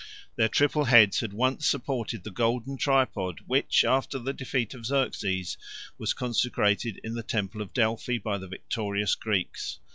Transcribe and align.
Their 0.35 0.49
triple 0.49 0.85
heads 0.85 1.19
had 1.19 1.31
once 1.31 1.67
supported 1.67 2.23
the 2.23 2.31
golden 2.31 2.75
tripod 2.75 3.41
which, 3.45 3.83
after 3.85 4.17
the 4.17 4.33
defeat 4.33 4.73
of 4.73 4.83
Xerxes, 4.87 5.59
was 5.99 6.13
consecrated 6.15 6.99
in 7.03 7.13
the 7.13 7.21
temple 7.21 7.61
of 7.61 7.71
Delphi 7.71 8.17
by 8.17 8.39
the 8.39 8.47
victorious 8.47 9.13
Greeks. 9.13 9.77